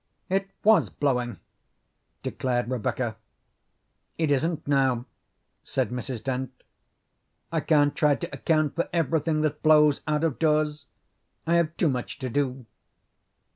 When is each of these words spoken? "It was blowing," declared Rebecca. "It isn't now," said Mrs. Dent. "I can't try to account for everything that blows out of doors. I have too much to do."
"It 0.29 0.49
was 0.63 0.89
blowing," 0.89 1.37
declared 2.23 2.71
Rebecca. 2.71 3.17
"It 4.17 4.31
isn't 4.31 4.67
now," 4.67 5.05
said 5.63 5.91
Mrs. 5.91 6.23
Dent. 6.23 6.63
"I 7.51 7.59
can't 7.59 7.95
try 7.95 8.15
to 8.15 8.33
account 8.33 8.75
for 8.75 8.89
everything 8.91 9.41
that 9.41 9.61
blows 9.61 10.01
out 10.07 10.23
of 10.23 10.39
doors. 10.39 10.85
I 11.45 11.53
have 11.57 11.77
too 11.77 11.87
much 11.87 12.17
to 12.17 12.31
do." 12.31 12.65